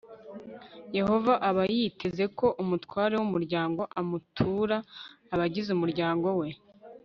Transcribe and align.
yehova 0.97 1.33
aba 1.49 1.63
yiteze 1.75 2.23
ko 2.37 2.45
umutware 2.63 3.13
w 3.17 3.23
umuryango 3.27 3.81
amutura 3.99 4.77
abagize 5.33 5.69
umuryango 5.73 6.27
we 6.39 6.49